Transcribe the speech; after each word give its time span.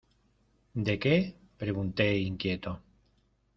¿De 0.73 0.97
qué? 0.97 1.35
pregunté 1.59 2.17
inquieto. 2.17 2.81